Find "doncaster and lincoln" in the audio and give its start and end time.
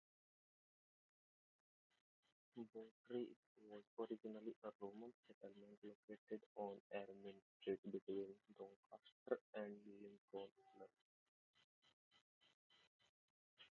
8.57-10.49